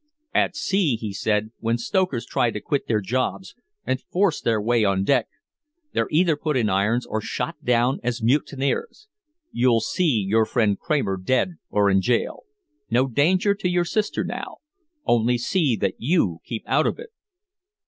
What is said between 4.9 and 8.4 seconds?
deck, they're either put in irons or shot down as